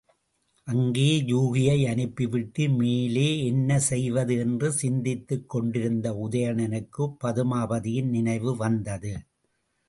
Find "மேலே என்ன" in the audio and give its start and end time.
2.69-3.79